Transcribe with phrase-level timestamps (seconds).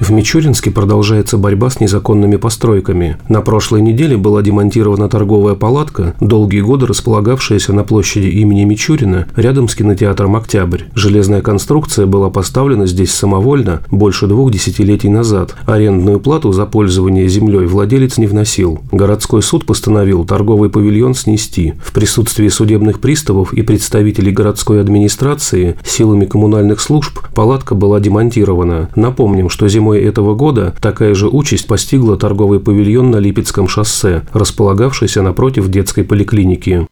[0.00, 3.18] В Мичуринске продолжается борьба с незаконными постройками.
[3.28, 9.68] На прошлой неделе была демонтирована торговая палатка, долгие годы располагавшаяся на площади имени Мичурина рядом
[9.68, 10.84] с кинотеатром «Октябрь».
[10.94, 15.54] Железная конструкция была поставлена здесь самовольно больше двух десятилетий назад.
[15.66, 18.80] Арендную плату за пользование землей владелец не вносил.
[18.90, 21.74] Городской суд постановил торговый павильон снести.
[21.84, 28.88] В присутствии судебных приставов и представителей городской администрации силами коммунальных служб палатка была демонтирована.
[28.96, 34.22] Напомним, что зимой Зимой этого года такая же участь постигла торговый павильон на Липецком шоссе,
[34.32, 36.86] располагавшийся напротив детской поликлиники.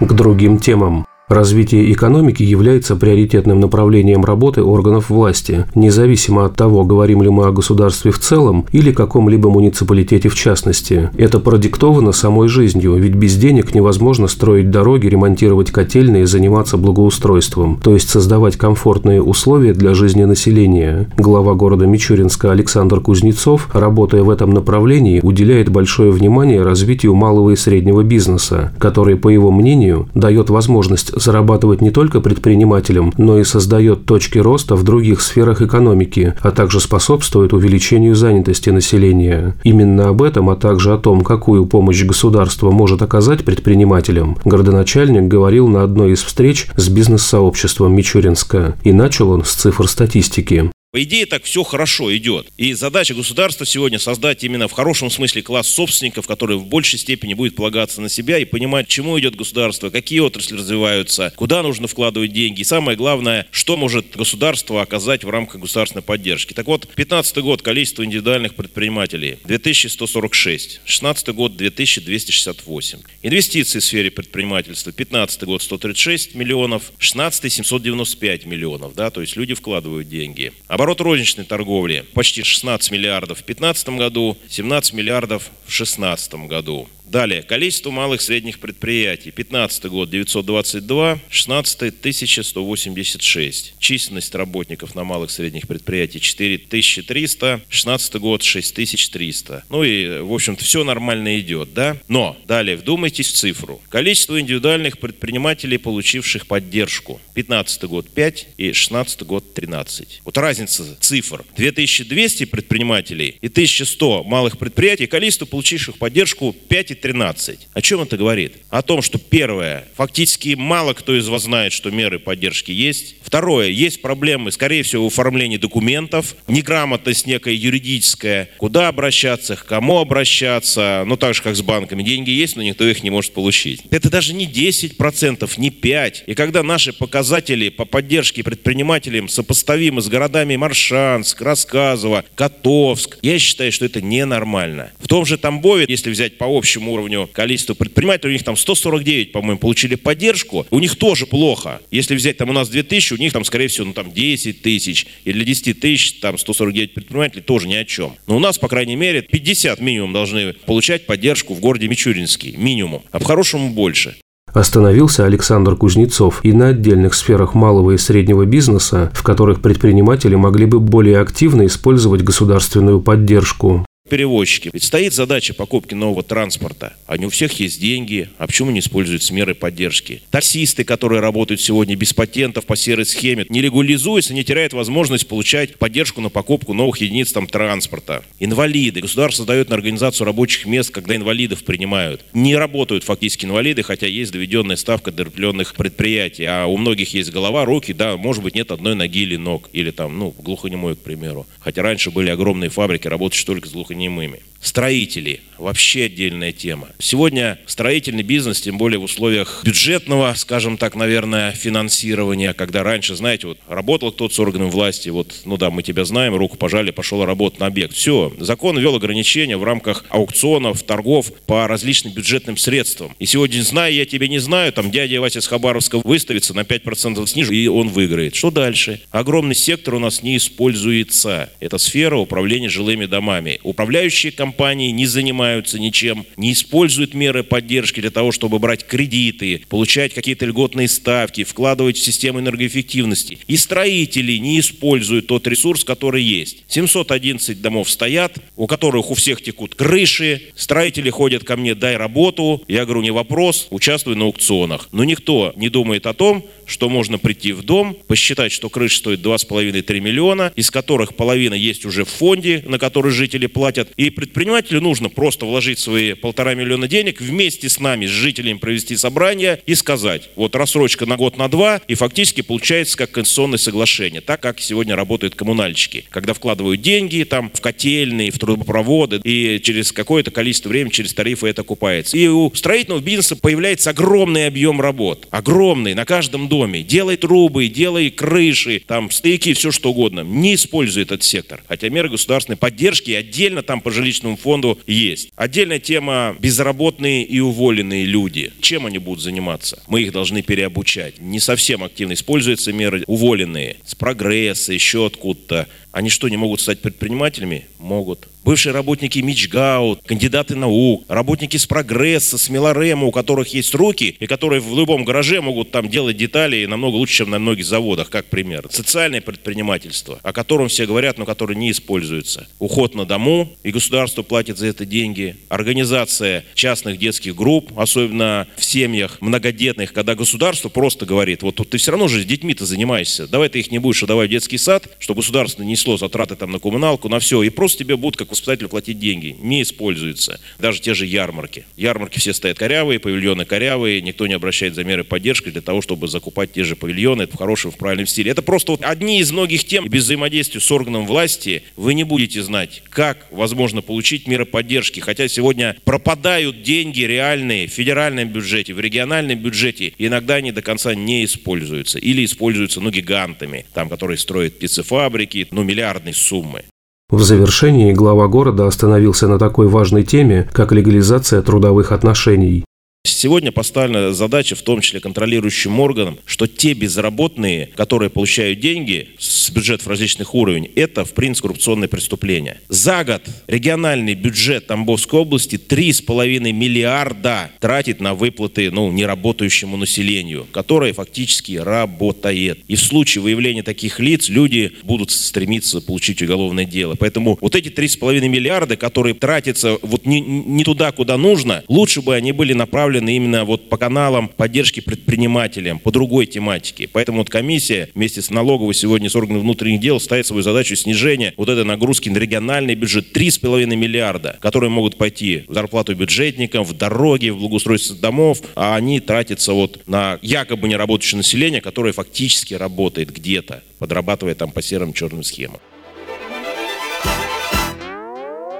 [0.00, 1.07] К другим темам.
[1.28, 7.52] Развитие экономики является приоритетным направлением работы органов власти, независимо от того, говорим ли мы о
[7.52, 11.10] государстве в целом или каком-либо муниципалитете в частности.
[11.18, 17.78] Это продиктовано самой жизнью, ведь без денег невозможно строить дороги, ремонтировать котельные и заниматься благоустройством,
[17.82, 21.10] то есть создавать комфортные условия для жизни населения.
[21.18, 27.56] Глава города Мичуринска Александр Кузнецов, работая в этом направлении, уделяет большое внимание развитию малого и
[27.56, 34.06] среднего бизнеса, который, по его мнению, дает возможность зарабатывать не только предпринимателям, но и создает
[34.06, 39.54] точки роста в других сферах экономики, а также способствует увеличению занятости населения.
[39.64, 45.68] Именно об этом, а также о том, какую помощь государство может оказать предпринимателям, городоначальник говорил
[45.68, 48.76] на одной из встреч с бизнес-сообществом Мичуринска.
[48.82, 50.70] И начал он с цифр статистики.
[50.90, 52.46] По идее, так все хорошо идет.
[52.56, 57.34] И задача государства сегодня создать именно в хорошем смысле класс собственников, который в большей степени
[57.34, 62.32] будет полагаться на себя и понимать, чему идет государство, какие отрасли развиваются, куда нужно вкладывать
[62.32, 62.62] деньги.
[62.62, 66.54] И самое главное, что может государство оказать в рамках государственной поддержки.
[66.54, 72.98] Так вот, 2015 год количество индивидуальных предпринимателей 2146, 2016 год 2268.
[73.24, 78.94] Инвестиции в сфере предпринимательства 2015 год 136 миллионов, 2016 795 миллионов.
[78.94, 80.54] Да, то есть люди вкладывают деньги.
[80.78, 86.88] Оборот розничной торговли почти 16 миллиардов в 2015 году, 17 миллиардов в 2016 году.
[87.08, 89.30] Далее, количество малых и средних предприятий.
[89.30, 93.74] 15 год 922, 16 1186.
[93.78, 99.64] Численность работников на малых и средних предприятиях 4300, 16 год 6300.
[99.70, 101.96] Ну и, в общем-то, все нормально идет, да?
[102.08, 103.80] Но, далее, вдумайтесь в цифру.
[103.88, 107.22] Количество индивидуальных предпринимателей, получивших поддержку.
[107.32, 110.20] 15 год 5 и 16 год 13.
[110.24, 111.42] Вот разница цифр.
[111.56, 117.68] 2200 предпринимателей и 1100 малых предприятий, количество получивших поддержку 5 и 13.
[117.72, 118.54] О чем это говорит?
[118.70, 123.16] О том, что первое, фактически мало кто из вас знает, что меры поддержки есть.
[123.22, 129.98] Второе, есть проблемы, скорее всего, в оформлении документов, неграмотность некая юридическая, куда обращаться, к кому
[129.98, 132.02] обращаться, ну так же, как с банками.
[132.02, 133.82] Деньги есть, но никто их не может получить.
[133.90, 136.24] Это даже не 10%, не 5%.
[136.26, 143.72] И когда наши показатели по поддержке предпринимателям сопоставимы с городами Маршанск, Рассказово, Котовск, я считаю,
[143.72, 144.92] что это ненормально.
[144.98, 149.32] В том же Тамбове, если взять по общему уровню количества предпринимателей, у них там 149,
[149.32, 151.80] по-моему, получили поддержку, у них тоже плохо.
[151.90, 155.06] Если взять там у нас 2000, у них там, скорее всего, ну там 10 тысяч,
[155.24, 158.14] или для 10 тысяч, там 149 предпринимателей, тоже ни о чем.
[158.26, 163.02] Но у нас, по крайней мере, 50 минимум должны получать поддержку в городе Мичуринский, минимум,
[163.10, 164.16] а по-хорошему больше.
[164.52, 170.66] Остановился Александр Кузнецов и на отдельных сферах малого и среднего бизнеса, в которых предприниматели могли
[170.66, 174.70] бы более активно использовать государственную поддержку перевозчики.
[174.72, 176.96] Ведь стоит задача покупки нового транспорта.
[177.06, 180.22] А не у всех есть деньги, а почему не используются меры поддержки?
[180.30, 185.76] Таксисты, которые работают сегодня без патентов по серой схеме, не легализуются, не теряют возможность получать
[185.76, 188.24] поддержку на покупку новых единиц там, транспорта.
[188.40, 189.00] Инвалиды.
[189.00, 192.24] Государство дает на организацию рабочих мест, когда инвалидов принимают.
[192.32, 196.44] Не работают фактически инвалиды, хотя есть доведенная ставка до определенных предприятий.
[196.44, 199.68] А у многих есть голова, руки, да, может быть, нет одной ноги или ног.
[199.72, 201.46] Или там, ну, глухонемой, к примеру.
[201.60, 204.42] Хотя раньше были огромные фабрики, работающие только с глухонемой немыми.
[204.60, 206.88] Строители– вообще отдельная тема.
[206.98, 213.48] Сегодня строительный бизнес, тем более в условиях бюджетного, скажем так, наверное, финансирования, когда раньше, знаете,
[213.48, 217.24] вот работал кто-то с органами власти, вот, ну да, мы тебя знаем, руку пожали, пошел
[217.24, 217.94] работать на объект.
[217.94, 223.14] Все, закон ввел ограничения в рамках аукционов, торгов по различным бюджетным средствам.
[223.18, 227.26] И сегодня, знаю я тебя не знаю, там дядя Вася с Хабаровска выставится на 5%
[227.26, 228.34] снижу, и он выиграет.
[228.34, 229.00] Что дальше?
[229.10, 231.50] Огромный сектор у нас не используется.
[231.60, 233.60] Это сфера управления жилыми домами.
[233.62, 239.60] Управляющие компании компании не занимаются ничем, не используют меры поддержки для того, чтобы брать кредиты,
[239.68, 243.38] получать какие-то льготные ставки, вкладывать в систему энергоэффективности.
[243.46, 246.64] И строители не используют тот ресурс, который есть.
[246.68, 252.62] 711 домов стоят, у которых у всех текут крыши, строители ходят ко мне, дай работу.
[252.68, 254.88] Я говорю, не вопрос, участвуй на аукционах.
[254.92, 259.20] Но никто не думает о том, что можно прийти в дом, посчитать, что крыша стоит
[259.20, 263.90] 2,5-3 миллиона, из которых половина есть уже в фонде, на который жители платят.
[263.96, 268.96] И предпринимателю нужно просто вложить свои полтора миллиона денег, вместе с нами, с жителями провести
[268.96, 274.20] собрание и сказать, вот рассрочка на год, на два, и фактически получается как конституционное соглашение,
[274.20, 279.90] так как сегодня работают коммунальщики, когда вкладывают деньги там в котельные, в трубопроводы, и через
[279.90, 282.16] какое-то количество времени, через тарифы это окупается.
[282.16, 288.10] И у строительного бизнеса появляется огромный объем работ, огромный, на каждом доме делай трубы, делай
[288.10, 290.20] крыши, там стыки, все что угодно.
[290.20, 291.60] Не используй этот сектор.
[291.66, 295.30] Хотя меры государственной поддержки отдельно там по жилищному фонду есть.
[295.36, 298.52] Отдельная тема безработные и уволенные люди.
[298.60, 299.82] Чем они будут заниматься?
[299.86, 301.20] Мы их должны переобучать.
[301.20, 303.76] Не совсем активно используются меры уволенные.
[303.84, 305.66] С прогресса, еще откуда-то.
[305.92, 307.66] Они что, не могут стать предпринимателями?
[307.78, 308.28] Могут.
[308.44, 314.26] Бывшие работники Мичгаут, кандидаты наук, работники с прогресса, с Милорема, у которых есть руки, и
[314.26, 318.26] которые в любом гараже могут там делать детали намного лучше, чем на многих заводах, как
[318.26, 318.66] пример.
[318.70, 322.48] Социальное предпринимательство, о котором все говорят, но которое не используется.
[322.58, 325.36] Уход на дому, и государство платит за это деньги.
[325.50, 331.76] Организация частных детских групп, особенно в семьях многодетных, когда государство просто говорит, вот тут ты
[331.76, 334.88] все равно же с детьми-то занимаешься, давай ты их не будешь отдавать в детский сад,
[334.98, 338.30] чтобы государство не несло затраты там на коммуналку, на все, и просто тебе будут как
[338.30, 339.36] воспитателю платить деньги.
[339.40, 340.40] Не используется.
[340.58, 341.64] Даже те же ярмарки.
[341.76, 346.08] Ярмарки все стоят корявые, павильоны корявые, никто не обращает за меры поддержки для того, чтобы
[346.08, 348.32] закупать те же павильоны в хорошем, в правильном стиле.
[348.32, 349.88] Это просто вот одни из многих тем.
[349.88, 355.00] Без взаимодействия с органом власти вы не будете знать, как возможно получить меры поддержки.
[355.00, 359.94] Хотя сегодня пропадают деньги реальные в федеральном бюджете, в региональном бюджете.
[359.98, 361.98] Иногда они до конца не используются.
[361.98, 366.64] Или используются, ну, гигантами, там, которые строят птицефабрики, ну, миллиардной суммы.
[367.10, 372.64] В завершении глава города остановился на такой важной теме, как легализация трудовых отношений.
[373.12, 379.50] Сегодня поставлена задача, в том числе контролирующим органам, что те безработные, которые получают деньги с
[379.50, 382.60] бюджетов различных уровней, это, в принципе, коррупционное преступление.
[382.68, 390.92] За год региональный бюджет Тамбовской области 3,5 миллиарда тратит на выплаты ну, неработающему населению, которое
[390.92, 392.60] фактически работает.
[392.68, 396.94] И в случае выявления таких лиц люди будут стремиться получить уголовное дело.
[396.94, 402.14] Поэтому вот эти 3,5 миллиарда, которые тратятся вот не, не туда, куда нужно, лучше бы
[402.14, 406.88] они были направлены направлены именно вот по каналам поддержки предпринимателям, по другой тематике.
[406.92, 411.34] Поэтому вот комиссия вместе с налоговой сегодня с органами внутренних дел ставит свою задачу снижения
[411.36, 416.72] вот этой нагрузки на региональный бюджет 3,5 миллиарда, которые могут пойти в зарплату бюджетникам, в
[416.72, 423.10] дороги, в благоустройство домов, а они тратятся вот на якобы неработающее население, которое фактически работает
[423.10, 425.60] где-то, подрабатывая там по серым черным схемам.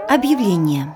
[0.08, 0.94] Объявление.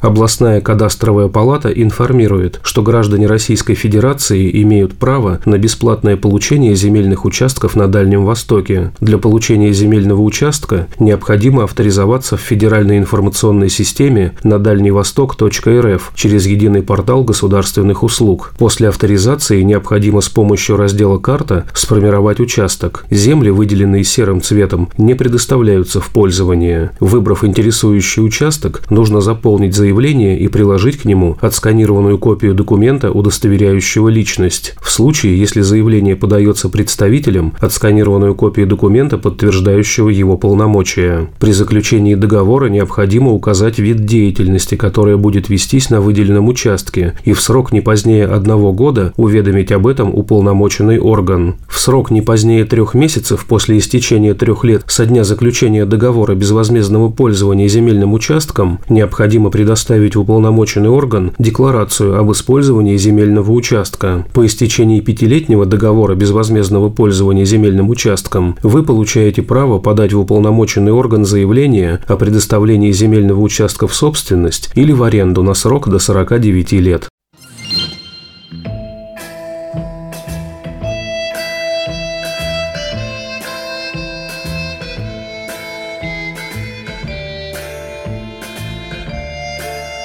[0.00, 7.76] Областная кадастровая палата информирует, что граждане Российской Федерации имеют право на бесплатное получение земельных участков
[7.76, 8.92] на Дальнем Востоке.
[9.00, 17.22] Для получения земельного участка необходимо авторизоваться в Федеральной информационной системе на дальневосток.рф через единый портал
[17.22, 18.54] государственных услуг.
[18.58, 23.04] После авторизации необходимо с помощью раздела «Карта» сформировать участок.
[23.10, 26.92] Земли, выделенные серым цветом, не предоставляются в пользование.
[27.00, 34.08] Выбрав интересующий участок, нужно заполнить заявление заявление и приложить к нему отсканированную копию документа, удостоверяющего
[34.08, 34.74] личность.
[34.80, 41.28] В случае, если заявление подается представителем, отсканированную копию документа, подтверждающего его полномочия.
[41.40, 47.40] При заключении договора необходимо указать вид деятельности, которая будет вестись на выделенном участке, и в
[47.40, 51.56] срок не позднее одного года уведомить об этом уполномоченный орган.
[51.68, 57.10] В срок не позднее трех месяцев после истечения трех лет со дня заключения договора безвозмездного
[57.10, 64.26] пользования земельным участком необходимо предоставить предоставить в уполномоченный орган декларацию об использовании земельного участка.
[64.34, 71.24] По истечении пятилетнего договора безвозмездного пользования земельным участком вы получаете право подать в уполномоченный орган
[71.24, 77.08] заявление о предоставлении земельного участка в собственность или в аренду на срок до 49 лет.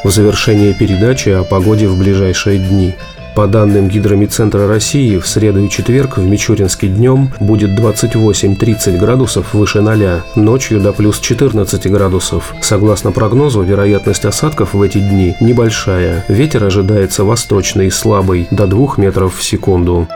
[0.06, 2.94] В завершение передачи о погоде в ближайшие дни.
[3.36, 9.82] По данным Гидромедцентра России, в среду и четверг в Мичуринске днем будет 28-30 градусов выше
[9.82, 12.54] 0, ночью до плюс 14 градусов.
[12.62, 16.24] Согласно прогнозу, вероятность осадков в эти дни небольшая.
[16.28, 20.08] Ветер ожидается восточный, слабый, до 2 метров в секунду.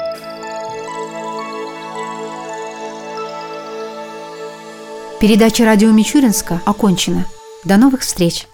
[5.20, 7.26] Передача радио Мичуринска окончена.
[7.64, 8.49] До новых встреч!